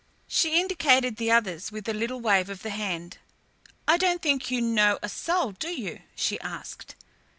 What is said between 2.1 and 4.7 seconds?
wave of the hand. "I don't think you